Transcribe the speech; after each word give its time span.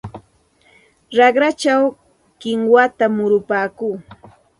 Raqrachaw 1.17 1.83
kinwata 2.39 3.05
murupaakuu. 3.15 3.95